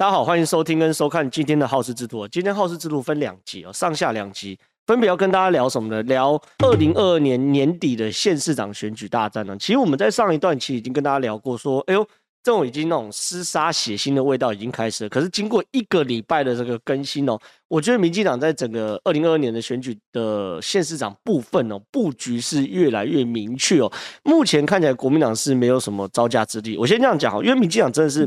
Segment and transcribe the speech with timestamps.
[0.00, 2.26] 大家好，欢迎收听跟收看今天的好事之徒。
[2.28, 6.02] 今天好事之徒分两集哦，上下两集，分别要跟大家聊什么呢？
[6.04, 9.54] 聊二零二二年年底的县市长选举大战呢。
[9.60, 12.02] 其实我们在上一段期已经跟大家聊过，说，哎呦，
[12.42, 15.10] 这种已经那种厮杀血腥的味道已经开始了。
[15.10, 17.38] 可是经过一个礼拜的这个更新哦，
[17.68, 23.92] 我觉得民进党在整个二零二二年的选举的县市长部分哦，布局是越来越明确哦。
[24.22, 26.78] 目前看起来国民党是没有什么招架之力。
[26.78, 28.26] 我先这样讲哈，因为民进党真的是。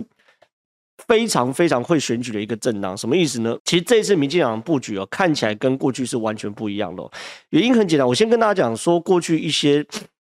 [1.07, 3.57] 非常非常会选举的一个政党，什么意思呢？
[3.65, 7.03] 其实这一次民进党的布局哦，看起来跟过去是完全不一样的。
[7.49, 9.83] 原因很简单，我先跟大家讲说，过去一些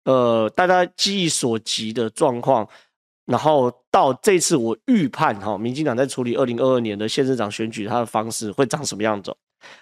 [0.05, 2.68] 呃大家记忆所及的状况，
[3.26, 9.35] 然后到这次我预判哈，民进党在处理二零二二年的县市长选举，它的方式会长什么样子？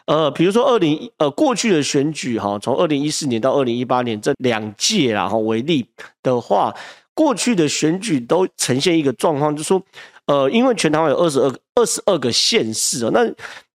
[0.05, 5.85] 呃，比如说二零呃过去的选举哈，从二零一四年到二零一八年这两届然后为例
[6.23, 6.73] 的话，
[7.13, 9.83] 过去的选举都呈现一个状况，就是说。
[10.29, 13.21] 呃，因为全台湾有二十二个二十二个县市哦，那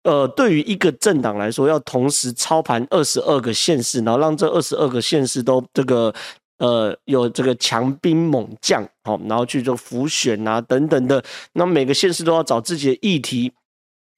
[0.03, 6.13] 呃，对于一个政党来说，要同时操盘二十二个县市，然后让这二十二个县市都这个
[6.59, 13.53] 呃有这个强兵猛将，好，然后去做浮选啊等等的，那每个县市都要找自己的议题，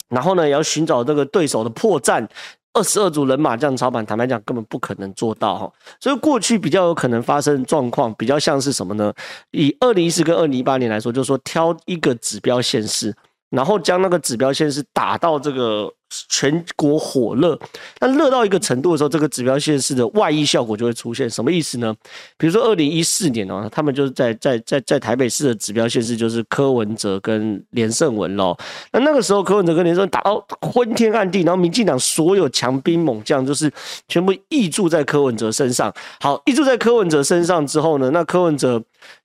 [0.08, 2.27] 然后呢，也要寻找这个对手的破绽。
[2.75, 9.12] 二十二组人马这样操盘，坦白讲根本不可能做到哈，所以过去比较有可能发生状况，比较像是什么呢？
[9.51, 13.14] 以二零一四跟二零一八年来说，就是说挑一个指标现市。
[13.53, 15.92] 然后将那个指标线是打到这个
[16.28, 17.58] 全国火热，
[18.00, 21.28] 那热到一个程度的时候，这个指标县市的外溢效果就会出现。
[21.28, 21.95] 什么意思呢？
[22.39, 28.56] 比如说二零一四年哦，他们就是在在在在台北市的指标线是就是柯文哲跟连胜文喽。
[28.91, 33.70] 那那个时候柯文哲跟连胜文打到昏天暗地，然后民进党所有强兵猛将就是
[34.08, 35.92] 全部挹注在柯文哲身上。
[36.20, 38.83] 好，挹注在柯文哲身上之后呢，那柯文哲。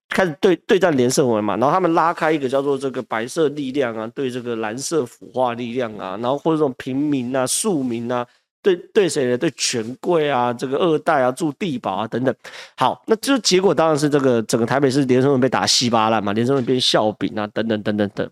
[0.10, 8.26] 开始对对战连胜文嘛，然后他们拉开一个叫做这个白色力量啊，对这个蓝色腐化力量啊，然后或者这种平民啊、庶民啊，
[8.64, 9.38] 对对谁呢？
[9.38, 12.34] 对权贵啊，这个二代啊，住地堡啊等等。
[12.78, 18.30] 好，那这结果当然是这个整个台北市连胜文被打稀巴烂嘛，连胜文变笑柄啊，等等等等等。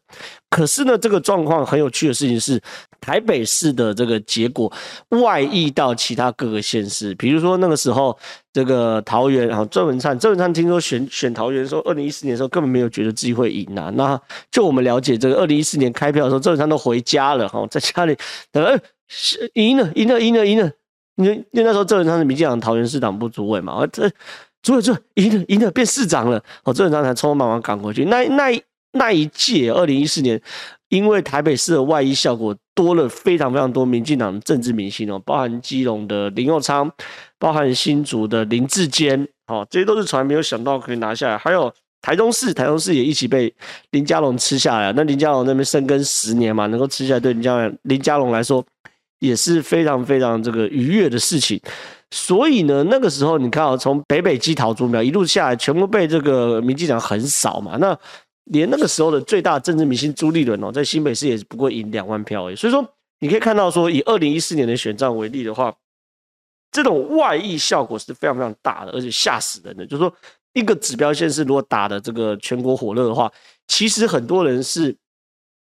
[0.50, 2.60] 可是呢，这个状况很有趣的事情是，
[3.06, 4.72] 台北市的这个结果
[5.10, 8.18] 外溢到其他各个县市，比如说那个时候。
[8.56, 13.92] 这个桃园，然后郑文灿，郑文灿听说选选桃园的时候，二零一四年的时候根本没有觉得自己会赢啊。
[13.96, 14.18] 那
[14.50, 18.18] 就我们了解，这个二零一四年开票的时候，郑文灿都回家了哈，在家里
[18.54, 18.80] 等，哎，
[19.56, 20.72] 赢了，赢了，赢了，赢了。
[21.18, 24.10] 因为那时候郑文灿是民进党桃园市党部主委嘛，这
[24.64, 26.42] 主委就赢了，赢了，变市长了。
[26.64, 28.06] 哦，郑文灿才匆匆忙忙赶回去。
[28.06, 28.50] 那那
[28.96, 30.42] 那一届二零一四年，
[30.90, 32.56] 因为台北市的外溢效果。
[32.76, 36.92] 多了非常非常多民进党政治明星哦，包含基隆的林佑昌，
[37.40, 41.38] 包含新竹的林志坚，哦，这些都是从来没有想到可以拿下来。
[41.38, 43.56] 还有台中市，台中市也一起被
[43.92, 44.92] 林佳龙吃下来。
[44.92, 48.62] 那林佳龙那边生根十年嘛，能够吃下来，对林佳林佳龙来说
[49.20, 51.58] 也是非常非常这个愉悦的事情。
[52.12, 57.98] 所以呢，那个时候你看啊，从北北基桃竹苗一路下来，全部被这个民进党横扫嘛，那。
[58.46, 62.56] 连那个时候的最大政治明星朱立伦哦，在新北市也不过赢两万票而已。
[62.56, 62.88] 所以说，
[63.20, 65.76] 你可以看到说，以二零一四年的选战为例的话，
[66.72, 69.84] 这种外溢效果是非常非常大的，而且吓死人的。
[69.86, 70.14] 就是说，
[70.54, 73.32] 一个指标线是如果打的这个全国火热的话，
[73.68, 74.96] 其实很多人是，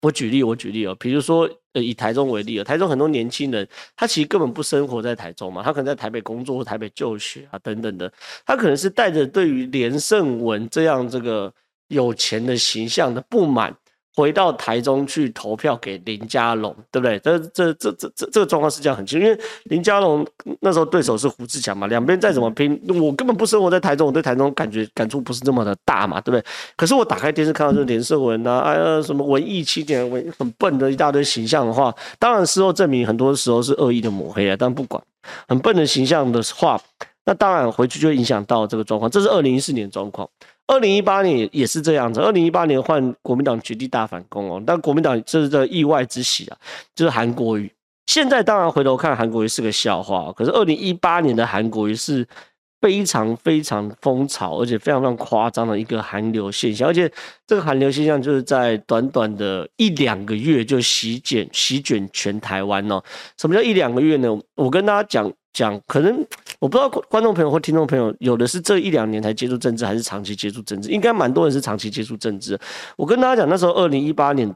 [0.02, 3.66] 我举例，我举例哦，比如说呃，以台中为例啊，台中很多年轻人，
[3.96, 8.12] 他其实根本不生活在台中嘛，他可能在台北工作或台北就学啊等等的，
[8.44, 11.50] 他可能是带着对于连胜文这样这个。
[11.88, 13.74] 有钱的形象的不满，
[14.14, 17.18] 回到台中去投票给林佳龙，对不对？
[17.18, 20.26] 这这这这这这个状况是这样很清楚，因为林佳龙
[20.60, 26.44] 那时候对手是胡志强嘛，两边再怎么拼，我根本不生活在台中，我对台中感觉感触不是这么的大嘛，对不对？
[26.76, 35.02] 可是我打开电视看到这连胜文啊，哎呀，什么文艺青年、文很笨的一大堆形象的话，当然事后证明很多时候是恶意的抹黑啊，但不管
[35.46, 36.80] 很笨的形象的话，
[37.26, 40.26] 那当然回去就影响到这个状况，这是二零一四年状况。
[40.68, 46.56] 二零一八年也是这样子，二零一八年换国民党绝地大反攻哦，但国民党这是这意外之喜啊，
[46.94, 47.70] 就是韩国瑜。
[48.06, 52.26] 现在当然回头看韩国瑜是个笑话，可是二零一八年的韩国瑜是
[52.80, 57.10] 非常非常风潮，而且非常非常夸张的一个韩流现象，而且
[57.46, 63.00] 这个韩流现象就是在短短的一两个月就席卷席卷全台湾哦。
[63.38, 64.28] 什么叫一两个月呢？
[64.56, 65.32] 我跟大家讲。
[65.56, 66.22] 讲可能
[66.66, 70.90] 我不知道观众朋友或听众朋友有的是这一两年才接触政治，还是长期接触政治？
[70.90, 72.58] 应该蛮多人是长期接触政治。
[72.96, 74.52] 我跟大家讲，那时候二零一八年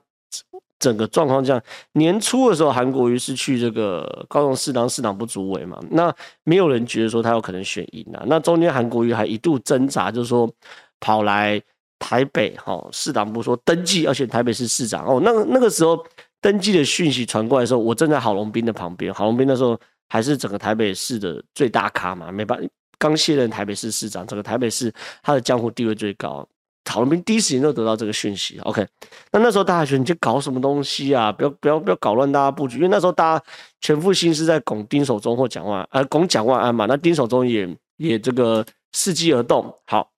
[0.80, 1.62] 整个状况这样，
[1.92, 6.12] 年初的时候，韩国瑜是去这个高雄市当市党部主委嘛，那
[6.42, 8.24] 没有人觉得说他有可能选赢啊。
[8.26, 10.50] 那中间韩国瑜还一度挣扎，就是说
[10.98, 11.62] 跑来
[12.00, 16.04] 台北哈市党部说登记要选台北市市长哦，那个那个时候
[16.40, 19.78] 登记的讯息传过来的时候，我正在郝龙斌的旁边，郝龙斌那时候
[20.10, 22.60] 还是整个台北市的最大咖嘛，没办
[22.98, 24.92] 刚卸任台北市市长，整个台北市
[25.22, 26.46] 他的江湖地位最高。
[26.84, 28.84] 郝龙斌第一时间就得到这个讯息，OK，
[29.30, 31.30] 那那时候大家觉得你在搞什么东西啊？
[31.30, 33.44] 不要不要不要搞乱大家布局，因为那时候大家
[33.80, 37.68] 全副心思在拱丁守中或蒋万，呃，拱蒋万安嘛，那丁守中也
[37.98, 40.10] 也这个伺机而动，好。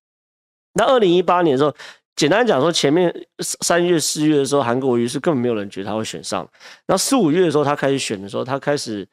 [0.73, 1.75] 那二零一八年的时候，
[2.17, 3.15] 简单讲说，前面
[3.61, 6.41] 三月四月的时候，韩国瑜是根本没有人觉得他会选上。
[6.87, 9.07] 然后四五月的时候，他开始选的时候，他开始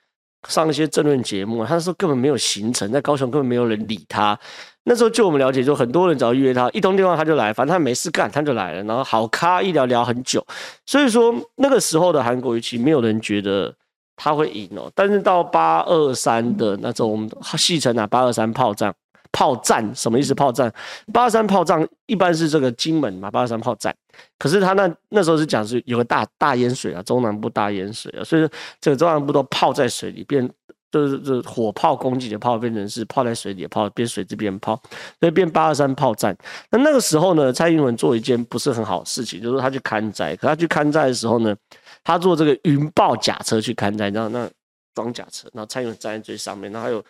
[0.48, 4.38] 上一些政论节目，他说根本没有行程，在高雄根本没有人理他。
[4.84, 8.84] 那时候就我们了解，就很多人只要约他，一通电话他就来，反正他没事干他就来了。
[8.84, 10.44] 然后好咖一聊聊很久，
[10.86, 13.72] 所以说那个时候的韩国瑜其实没有人觉得
[14.16, 14.90] 他会赢哦。
[14.96, 18.94] 但是到八二三的那种，戏称啊八二三炮仗。
[19.32, 20.34] 炮战什么意思？
[20.34, 20.72] 炮战
[21.14, 23.96] 八二三炮战一般是这个金门嘛，八二三炮战。
[24.38, 30.50] 可是他那那时候是讲是有个大大淹水啊，中南部大淹水啊，所以说这个中南部都泡在水里，变
[30.92, 34.82] 就是这火炮攻击的炮变成是泡在水里的炮，变水这边炮，
[35.20, 36.36] 所以变八二三炮战。
[36.72, 40.36] 那那个时候呢，蔡英文做一件不是很好的事情，就是他去勘灾。
[40.36, 41.56] 可他去勘灾的时候呢，
[42.04, 44.50] 他坐这个云豹甲车去勘灾，然后那
[44.96, 47.04] 装甲车，然后蔡英文站在最上面，然后还有。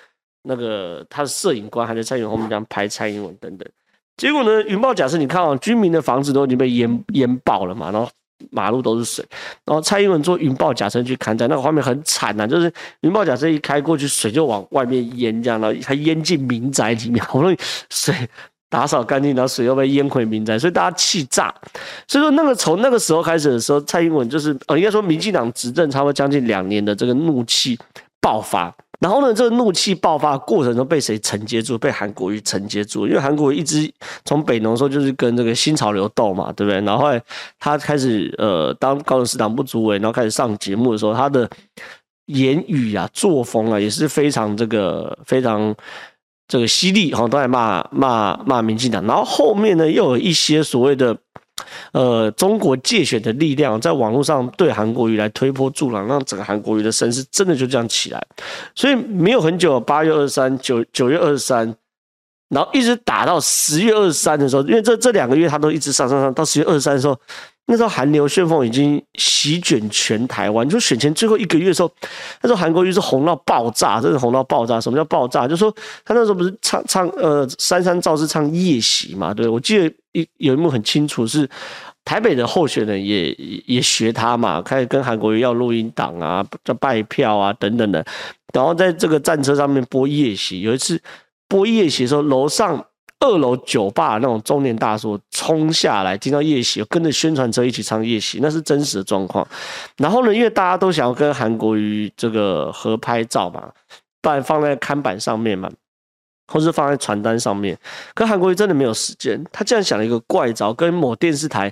[0.50, 3.69] 那个他的摄影官还在蔡英文后面这样拍蔡英文等等，
[4.18, 8.10] 结果呢，云豹假设你看啊，居民的房子都已经被淹淹爆了嘛，然后
[8.50, 9.24] 马路都是水，
[9.63, 17.57] 然后蔡英文坐云豹假车去勘灾，那个画面很惨呐，就是云豹假车一开过去，水就往外面淹，这样，然后还淹进民宅里面，好不容易
[17.92, 18.16] 水
[18.69, 21.54] 打扫干净，然后水又被淹回民宅，所以大家气炸。
[22.07, 27.78] 所以说那个从那个时候开始的时候，蔡英文就是呃，应该说民进党执政差不多将近两年的这个怒气
[28.19, 28.74] 爆发。
[29.00, 31.78] 然后呢，这个怒气爆发过程中被谁承接住？
[31.78, 33.90] 被韩国瑜承接住，因为韩国瑜一直
[34.25, 36.81] 从北农说就是跟这个新潮流斗嘛，对不对？
[36.81, 37.22] 然后后来
[37.57, 41.50] 他开始呃当高雄市党部主委，然后开始上节目的时候，他的
[42.25, 45.74] 言语啊、作风啊也是非常这个非常
[46.48, 49.06] 这个犀利，哈，都在骂骂骂民进党。
[49.06, 51.18] 然后后面呢，又有一些所谓的。
[51.92, 58.22] 呃，中国借选的力量在网络上对韩国瑜来推波助澜，让整个韩国瑜的声势真的就这样起来。
[58.76, 61.76] 所以没有很久，八月二十三、九九月二十三，
[62.50, 67.18] 然后一直打到十月二十三的时候，因为这这两个月他都一直上上上，到十月二十三的时候。
[67.72, 71.92] 那时候韩流旋风已经席卷全台湾，就选前最后一个月的时候，
[72.42, 74.81] 那时候韩国瑜是红到爆炸，真的红到爆炸。
[74.81, 75.48] 什么叫爆炸？
[75.48, 75.72] 就是说
[76.04, 79.31] 他那时候不是唱唱呃三山造是唱夜袭嘛？
[79.36, 81.48] 对，我记得一有一幕很清楚，是
[82.04, 83.31] 台北的候选人也
[83.68, 88.04] 也学他嘛，开始跟韩国瑜要录音档啊，叫拜票啊等等的，
[88.52, 90.62] 然后在这个战车上面播夜袭。
[90.62, 91.00] 有一次
[91.50, 92.86] 播夜袭的时候，楼上。
[93.22, 99.46] 二楼酒吧那种中年大叔冲下来，听到夜袭，跟着宣传车一起唱夜袭，那是真实的状况。
[99.98, 103.69] 然后呢，因为大家都想要跟韩国瑜这个合拍照嘛，
[104.22, 105.69] 不然放在看板上面嘛，
[106.48, 107.78] 或是放在传单上面。
[108.16, 111.69] 可韩国瑜真的没有时间，他这样想了一个怪招，跟某电视台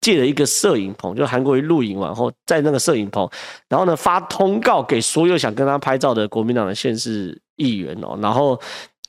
[0.00, 3.28] 借了一个摄影棚，就韩国瑜录影完后，在那个摄影棚，
[3.68, 8.56] 然后呢发通告给所有想跟他拍照的国民党的县市议员哦，然后。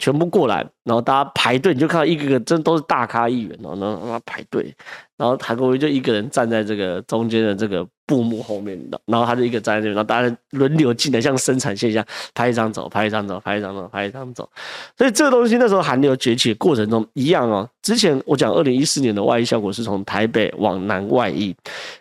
[0.01, 4.75] 全部过来，然后大家排队，你就看到一个个真都是大咖议员哦，然后他排队，
[5.15, 14.49] 然后韩国瑜就一个人站在这个中间的这个布幕后面的，然后他就一个站在那边，然后大家轮流进来，像生产线一样拍一张走，拍一张走，拍一张走，拍一张走。
[14.97, 17.65] 所以这个东西那时候韩流崛起的过程中一样哦。
[17.81, 21.56] 之前我讲二零一四年的外溢效果是从台北往南外溢。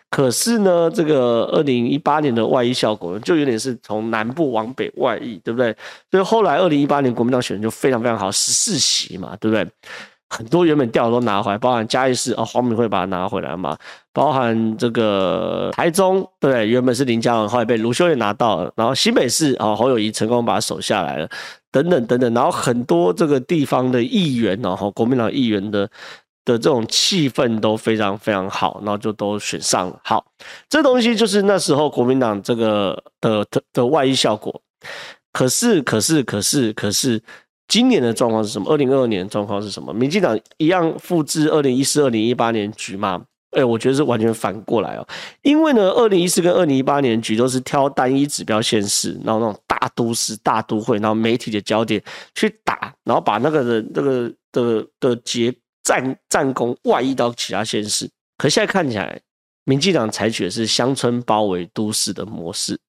[0.09, 5.73] 可是呢，这个二零一八年的外溢效果就有点是从南部往北外溢，对不对？
[6.11, 9.65] 所以后来二零一八年国民党选就非常非常好，十四席嘛，对不对？
[10.31, 13.77] 很多原本掉的都拿回来，包含嘉义市啊，黄敏惠把它拿回来嘛，
[14.13, 16.67] 包含这个台中，对不对？
[16.67, 21.29] 原本是林佳龙，后来被卢修也拿到了，然后新北市啊，侯友谊成功把它守下来了，
[21.71, 25.89] 等等等等，然后很多这个地方的议员哦，国民党议员的。
[26.43, 29.99] 的这种气氛都非常非常好，然后就都选上了。
[30.03, 30.25] 好，
[30.67, 34.59] 这东西就是那时候国民党这个的的的外溢效果。
[35.31, 37.21] 可是，可是，可是，可是，
[37.71, 38.69] 今年的状况是什么？
[38.69, 39.93] 二零二二年的状况是什么？
[39.93, 43.23] 民进党一样复制二零一四、二零一八年局吗？
[43.51, 45.07] 哎，我觉得是完全反过来哦。
[45.41, 52.03] 因为呢，二零一四跟二零一八年局都是挑单一指标县市，然后那种大都市、大都会，然后媒体的焦点
[52.35, 55.55] 去打，然后把那个人那个的的结。
[55.83, 59.19] 战战功外溢到其他县市，可现在看起来，
[59.65, 62.79] 民进党采取的是乡村包围都市的模式，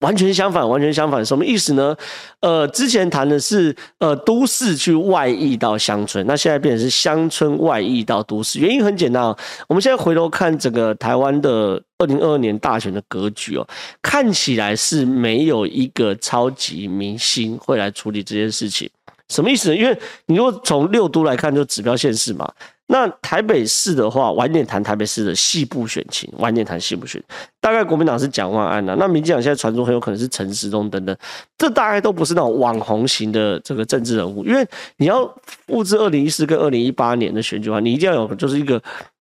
[0.00, 1.96] 完全相反，完全相反，什么意思呢？
[2.40, 8.58] 呃，之前谈的是呃都市去外溢到乡村，那现在变成是乡村外溢到都市。
[8.58, 9.36] 原因很简单啊，
[9.66, 13.66] 我们现在回头看整个台湾的二零二二年大选的格局哦，
[14.02, 18.88] 看起来是没有一个超级明星会来处理这件事情。
[19.30, 19.76] 什么意思呢？
[19.76, 22.52] 因为你如果从六都来看，就指标县市嘛。
[22.88, 27.20] 那台北市的话，晚点谈台北市的细部选情，晚点谈细部选。
[27.60, 31.16] 大概国民党是蒋万安呐，那民进党现在传出很有可能是陈时中等等，
[31.58, 34.44] 这大概都不是那种网红型的这个政治人物。
[34.44, 34.64] 因为
[34.98, 35.26] 你要
[35.66, 38.80] 复制二零一四跟二零一八年的选举的话，你一定要有就是一个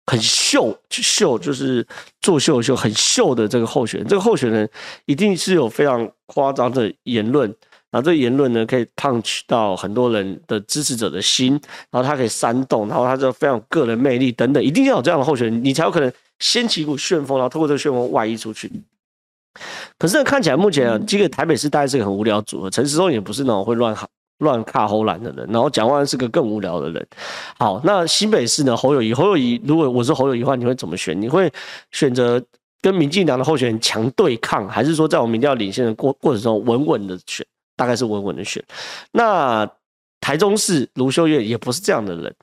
[0.07, 1.85] 很秀去，秀就是
[2.21, 4.67] 作秀秀很秀的这个候选人，这个候选人
[5.05, 7.53] 一定是有非常夸张的言论。
[7.91, 18.71] 然后这言论呢，可以 punch 到很多人的支持者的心，然后他可以煽动，然后他就非常有个人魅力等等，一定要有这样的候选人，你才有可能掀起一股旋风，然后透过这个旋风外溢出去。
[19.97, 27.05] 可是呢，看起来目前啊，这个台北市大概是个很无聊组合，陈时中也不是那种会乱喊乱卡喉兰的人，然后蒋万安是个更无聊的人。
[27.57, 31.19] 好，那新北市呢，侯友宜，侯友宜，如果我是侯友宜的话，你会怎么选？
[31.19, 31.51] 你会
[31.91, 32.41] 选择
[32.81, 37.45] 跟民进党的候选人强对抗，还是说在我们民调领先的过过程中稳稳的选？
[37.79, 38.61] 大概是稳稳的选，
[39.13, 39.65] 那
[40.19, 42.35] 台中市卢秀燕也不是这样的人，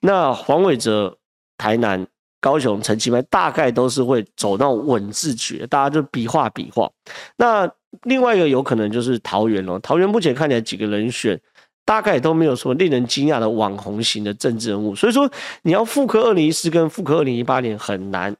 [0.00, 1.16] 那黄伟哲
[1.56, 2.04] 台南、
[2.40, 6.90] 高雄陈其迈大概都是会走那种稳字决，大家就比划比划。
[7.36, 7.70] 那
[8.02, 11.40] 另外一个有可能就是桃园了，桃园目前看起来几个人选，
[11.84, 15.30] 大概都没有什么令人惊讶的网红型的政治人物，所以说
[15.62, 18.36] 你要复刻二零一四跟复刻二零一八年很难，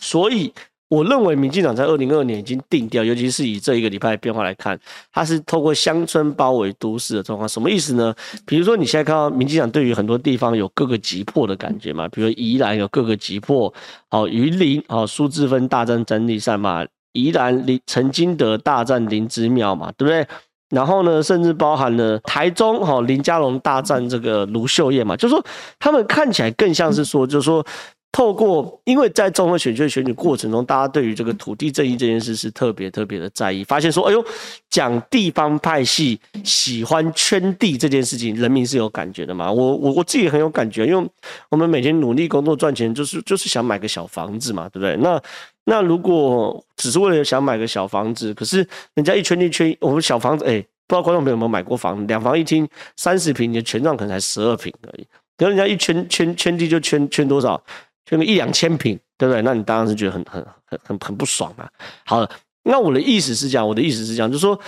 [0.00, 0.54] 所以。
[0.90, 4.76] 我认为民进党在二零二二年已经定调，尤其是以这一个礼拜的变化来看，
[5.12, 8.12] 它是透过乡村包围都市的状况，什么意思呢？
[8.44, 13.72] 比如说你现在看到民进党对于很多地方有各个击破的感觉嘛，比如宜兰有各个击破，
[14.10, 20.26] 哦，云林哦，苏治芬大战詹丽善嘛，宜兰林陈金德大战林之妙嘛，对不对？
[20.70, 25.44] 然后呢，甚至包含了台中哈林佳龙大战这个卢秀燕嘛，就是说
[25.78, 27.64] 他们看起来更像是说，就是说。
[28.12, 33.62] 透过，因为在综合选区选举过程中，大家对于这个土地正义这件事是特别特别的在意。
[33.62, 34.24] 发现说，哎呦，
[34.68, 39.50] 讲地方派系喜欢圈地这件事情，人民是有感觉的嘛？
[39.50, 41.10] 我我我自己很有感觉，因为
[41.50, 44.96] 我们每天努力工作赚钱，就是就是想买个小房子嘛，对不对？
[44.96, 45.22] 那
[45.64, 52.04] 那如果只是为了想买个小房子，可是人家一圈地圈，我们小房子，哎，不知道观众朋友有没有买过房？
[52.08, 55.06] 两房一厅三十平，你的权状可能才十二平而已，
[55.38, 57.62] 可人家一圈圈圈地就圈圈多少？
[58.06, 59.42] 圈个一两千平，对不对？
[59.42, 61.70] 那你当然是觉得很很很很很不爽啊。
[62.04, 62.28] 好，
[62.64, 64.58] 那我的意思是这样，我的意思是这样，就是说，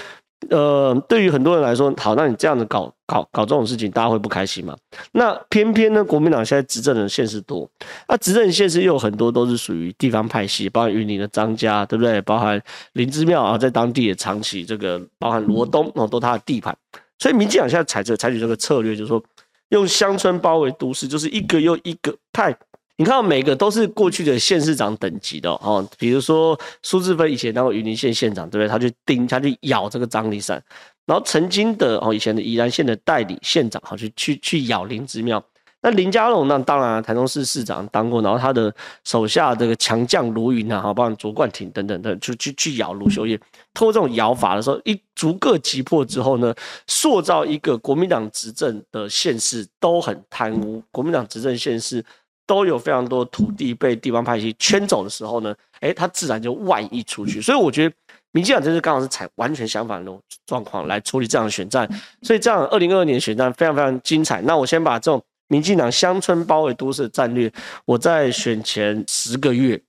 [0.50, 4.76] 呃，对于很多人来说，好，那你这样子搞搞搞这种事情，大家会不开心吗？
[5.12, 7.68] 那偏偏呢，国民党现在执政的县市多，
[8.08, 12.20] 那执政县市又有很多都是属于地方派系，包含云林的张家，对不对？
[12.22, 12.60] 包含
[12.94, 16.76] 林姿妙啊，在当地也长期这个，包含罗东哦，都他的地盘。
[17.18, 19.22] 所以民进党现在采这采取这个策略，就是说
[19.68, 22.56] 用乡村包围都市，就是一个又一个派。
[22.98, 28.68] 你看到每个都是过去的县市长等级的哦，比如说苏志芬以前当过云林县县长，对不对？
[28.68, 30.62] 他去盯，他去咬这个张丽善，
[31.06, 35.42] 然后曾经的哦，以前的宜兰县的代理县长，好去去去咬林姿妙。
[35.84, 38.72] 那林佳龙那当然台中市市长当过，然后他的
[39.02, 43.40] 手下这个强将卢云啊，哈，包括卓冠廷等等的，就去去咬卢秀燕。
[43.74, 46.54] 透过这种咬法的时候，一逐个击破之后呢，
[46.86, 52.04] 塑造一个国民党执政的县市都很贪污，国民党执政县市。
[52.46, 57.40] 都有非常多土地被地方派系圈走的时候呢，哎，他自然就外溢出去。
[57.40, 57.94] 所以我觉得
[58.32, 60.12] 民进党真是刚好是采完全相反的
[60.46, 61.88] 状况来处理这样的选战，
[62.22, 64.40] 所以这样二零二二年选战非常非常精彩。
[64.42, 67.52] 那我先把这种民进党乡村包围都市的战略，
[67.84, 69.80] 我在选前十个月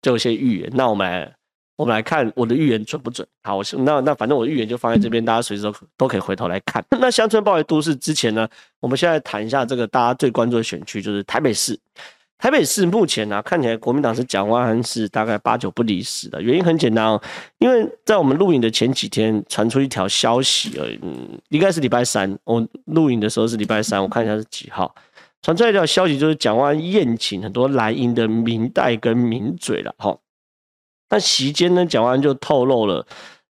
[0.00, 0.70] 就有些预言。
[0.74, 1.32] 那我们。
[1.82, 3.26] 我们来看我的预言准不准？
[3.42, 6.84] 好，我那那反正我的预言就放在这边，大家随时都都可以回头来看。
[6.90, 8.48] 那乡村包围都市之前呢，
[8.78, 11.76] 我们现在谈一下这个大家最关注的选区，就是台北市。
[12.38, 16.40] 台北市目前呢、啊，看起来国民党是蒋万安是大概八九不离十的。
[16.40, 17.20] 原因很简单哦，
[17.58, 22.36] 因为在我们录影的前几天传出一条消息而已，嗯，应该是礼拜三。
[22.44, 24.92] 我录影的时候是礼拜三，我看一下是几号。
[25.42, 30.16] 传出来一条消息，就是蒋万宴请很多蓝营的民代跟名嘴了，哈。
[31.12, 33.06] 那席间呢，蒋万就透露了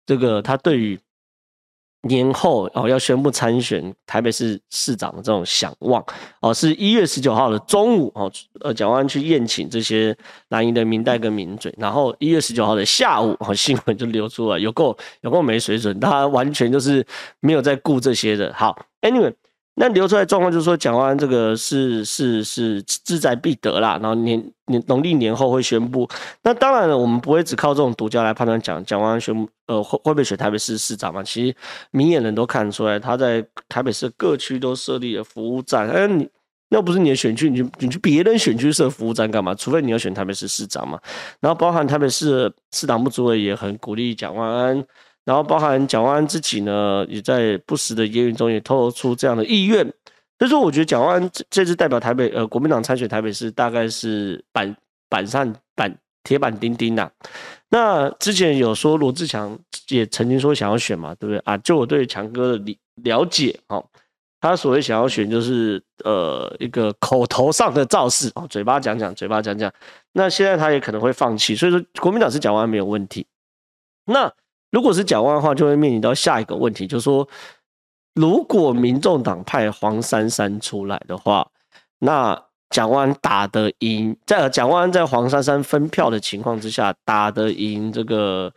[0.07, 0.99] 这个他对于
[2.07, 6.03] 年后哦要宣布参选台北市市长的这种想望
[6.39, 10.17] 哦，是一月十九号的中午哦，呃，蒋万去宴请这些
[10.49, 17.05] 蓝营的民代跟名嘴，然后一月十九号的下午哦，新闻就流出来，有够有够没水准，他完全就是
[17.39, 18.51] 没有在顾这些的。
[18.55, 19.35] 好，Anyway，
[19.75, 26.07] 那流出来状况就是说，蒋万安这个是是是志在必得啦，然后年年农历年后会宣布。
[26.43, 31.23] 那当然了，我们不会只靠这种独家来判断蒋蒋万安宣布呃会会不会选台北市市长嘛。
[31.23, 31.55] 其实
[31.91, 35.89] 明眼人都看得出来，他在台北市各区都设立了服务站。
[35.89, 36.27] 哎，你
[36.69, 39.55] 那不是你的选区，你去你去别人选区设服务站干嘛？
[39.55, 40.99] 除非你要选台北市市长嘛。
[41.39, 44.85] 然后包含台北市市党部主委也很鼓励蒋万安。
[45.23, 49.85] 然后包含蒋万安自己呢，也在不时的言语中也透露出这样的意愿。
[50.39, 54.75] 所以说，我觉得蒋万安这这次代表台北呃国民党参选台北市，大概是板
[55.07, 57.07] 板上板铁板钉钉呐。
[57.69, 59.55] 那之前有说罗志强
[59.89, 61.55] 也曾经说想要选嘛，对不对啊？
[61.59, 62.75] 就我对强哥的了
[63.19, 63.85] 了解哦，
[64.39, 69.71] 他所谓想要选就是呃一个口头上的造势哦，嘴巴讲讲，嘴巴讲讲。
[70.13, 73.27] 那现在他也可能会放弃，所以说国民党是蒋万安没有问题。
[74.05, 74.33] 那。
[74.71, 77.27] 如果是蒋万的话，就会面临到下一个问题，就是说，
[78.15, 81.47] 如果民众党派黄珊珊出来的话，
[81.99, 88.53] 那蒋万打得赢，在蒋万在黄珊珊分票的情况之下，打得赢这个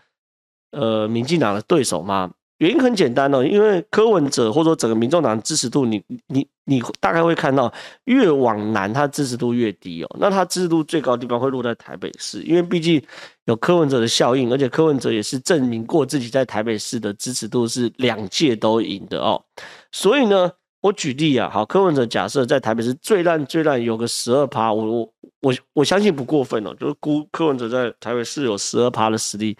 [0.70, 2.30] 呃民进党的对手吗？
[2.58, 7.72] 原因很简单哦，因为柯文哲或者说整个民众党支持度你，你你大概会看到，
[8.04, 10.16] 越往南他支持度越低哦。
[10.20, 13.02] 那他支持度最高的地方会落在台北市，因为毕竟
[13.46, 19.42] 有柯文哲的效应，而且柯文哲也是证明过自己在台北市的支持度是两届都赢的哦。
[19.90, 29.56] 所以呢，我举例啊，好，柯文哲假设在台北市最烂最烂有个十二趴，我我我我相信不过分哦，就是估柯文哲在台北市有十二趴的实力，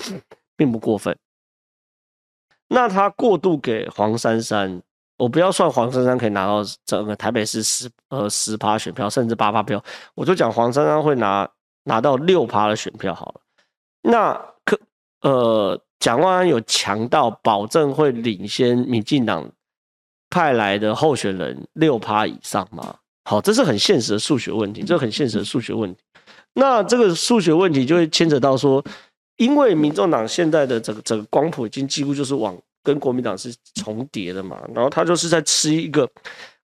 [0.57, 1.15] 并不过分。
[2.75, 4.83] 那他过渡给黄珊珊，
[5.17, 9.81] 我不要算黄珊珊可以拿到整个台北市十呃十趴选票，甚至八趴票，
[10.17, 11.49] 我就讲黄珊珊会拿
[11.85, 13.41] 拿到六趴的选票好了。
[14.03, 14.77] 那可
[15.21, 19.49] 呃蒋万安有强到保证会领先民进党
[20.29, 22.97] 派来的候选人六趴以上吗？
[23.25, 26.01] 好，这是很现实的数学问题，这是很现实的数学问题。
[26.55, 28.85] 那这个数学问题就会牵扯到说。
[29.37, 36.09] 因为民众党现在的整个整个光谱已经几乎就是往跟国民党是重叠的嘛，然后他就是在吃一个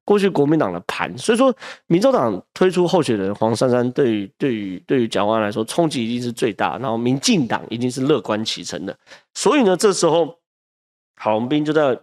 [0.05, 1.53] 过去国民党的盘，所以说
[1.87, 8.97] 民众党推出候选人黄珊珊，对于对于对于蒋万来说冲击一定是最大，然后民进党一定是乐观其成的，
[9.35, 10.39] 所以呢，这时候
[11.17, 11.99] 郝龙斌就在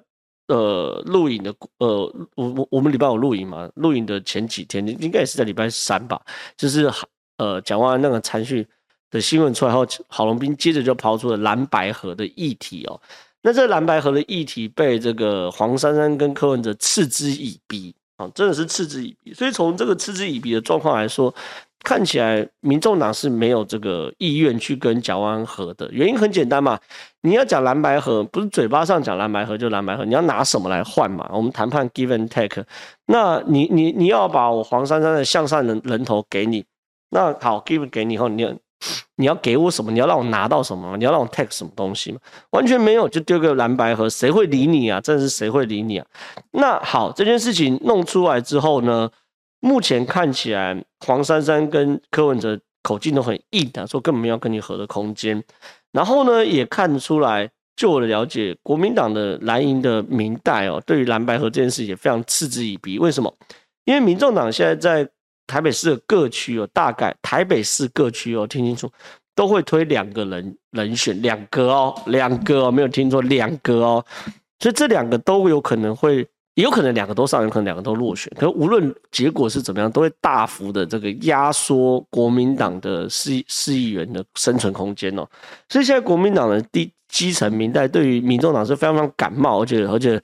[0.47, 6.21] 呃录影的呃我我我们礼拜五录影嘛，录影的前几天应该也是在礼拜三吧，
[6.57, 6.91] 就是
[7.37, 8.67] 呃蒋万那个参选。
[9.09, 12.99] 的新闻出来后，郝龙斌接着就抛出了蓝白合的议题哦。
[13.43, 19.33] 那这蓝白合的议题被这个黄珊珊跟柯文哲嗤之以鼻啊，真的是嗤之以鼻。
[19.33, 21.33] 所以从这个嗤之以鼻的状况来说，
[21.83, 25.87] 看起来民众党是没有这个意愿去跟蒋万安合的。
[25.93, 26.77] 原因很简单嘛，
[27.21, 31.29] 你要讲蓝白合，不是嘴巴上讲蓝白合就蓝白合，你要拿什么来换嘛？
[31.31, 32.65] 我们谈判 give and take，
[33.05, 36.65] 那你你你要把我黄珊珊的向上人人头给你，
[37.11, 38.57] 那好 give 给你以后，你。
[39.15, 39.91] 你要给我什么？
[39.91, 40.95] 你要让我拿到什么？
[40.97, 42.19] 你要让我 take 什么东西吗？
[42.51, 45.01] 完全没有，就丢个蓝白盒，谁会理你啊？
[45.01, 46.05] 真的是谁会理你啊？
[46.51, 49.09] 那好，这件事情弄出来之后呢，
[49.59, 55.43] 目前看起来黄珊珊跟柯文哲口径都很硬的，说根本没有跟你合的空间。
[55.91, 62.99] 然后呢，也看出来，就我的了解，国民党的蓝营的民代哦，对于蓝白盒这件事也非常嗤之以鼻。
[62.99, 63.33] 为什么？
[63.85, 65.09] 因为民众党现在在。
[65.47, 68.91] 台北市的各区哦，大概台北市各区哦，听清楚，
[69.33, 74.05] 都会推两个人人选，两个哦，两个哦，没有听错，两个哦，
[74.59, 78.31] 所以这两个都有可能会，有可能两个都上，有可能两个都落选。
[78.35, 85.25] 可是无论结果是怎么样，都会大幅的这个压缩国民党的市市议员的生存空间哦。
[85.69, 90.21] 所以现在国民党的低基层民代对于民众党是非常非常感冒，而且而且。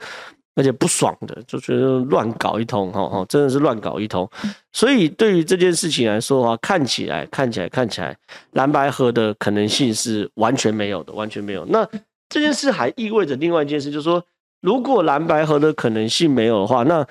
[0.55, 4.29] 而且不爽的，就觉得乱搞一通，哈哈，真的是乱搞一通。
[4.71, 8.15] 所以对于这件事情来说的话，看起来、看起来、看起来，
[8.51, 11.65] 蓝白合的可能性是完全没有的，完全没有。
[11.65, 11.87] 那
[12.29, 14.23] 这件事还意味着另外一件事，就是说，
[14.61, 17.05] 如果蓝白合的可能性没有的话，那。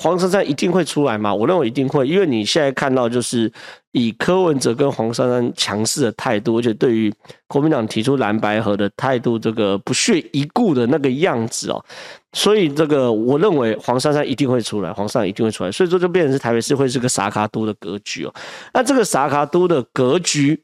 [0.00, 1.34] 黄珊珊一定会出来吗？
[1.34, 3.52] 我认为一定会，因为你现在看到就是
[3.90, 7.12] 以柯文哲跟黄珊珊强势的态度，而且对于
[7.48, 11.84] 国民党提出蓝白合的态度，这个不屑一顾的那个样子哦，
[12.32, 18.32] 所以这个我认为黄珊珊一定会出来，黄珊一定会出来，所以说就变成是台北市会是个傻卡都的格局哦。
[18.72, 20.62] 那这个傻卡都的格局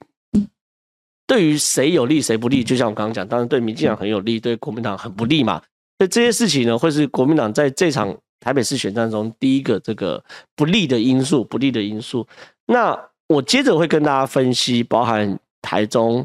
[1.27, 2.63] 对于谁有利谁不利？
[2.63, 5.61] 就像我刚刚讲，当然对民进党很有利，对国民党很不利嘛。
[5.99, 8.17] 那这些事情呢，会是国民党在这场。
[8.45, 10.23] 台北市选战中第一个这个
[10.55, 12.27] 不利的因素，不利的因素。
[12.67, 12.95] 那
[13.27, 16.25] 我接着会跟大家分析，包含台中、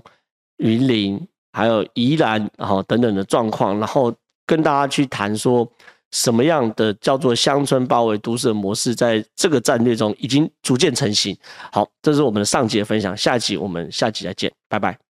[0.57, 4.13] 云林，还有宜兰，然后等等的状况，然后
[4.45, 5.65] 跟大家去谈说，
[6.11, 11.35] 什么样的叫做乡村包围都市的模式，在这个战略中已经逐渐成型。
[11.71, 15.08] 好，这是我们的上集的分享，下集我们下集再见，拜拜。